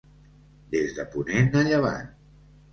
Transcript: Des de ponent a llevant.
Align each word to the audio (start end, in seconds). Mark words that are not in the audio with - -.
Des 0.71 0.95
de 1.01 1.05
ponent 1.17 1.61
a 1.63 1.65
llevant. 1.71 2.13